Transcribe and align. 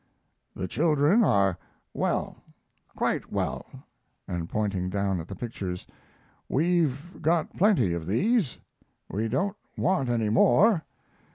"The 0.55 0.67
children 0.67 1.23
are 1.23 1.59
well, 1.93 2.37
quite 2.95 3.31
well," 3.31 3.67
and 4.27 4.49
(pointing 4.49 4.89
down 4.89 5.19
at 5.19 5.27
the 5.27 5.35
pictures) 5.35 5.85
"We've 6.49 7.21
got 7.21 7.55
plenty 7.55 7.95
like 7.95 8.07
these. 8.07 8.57
We 9.11 9.27
don't 9.27 9.55
want 9.77 10.09
any 10.09 10.29
more. 10.29 10.83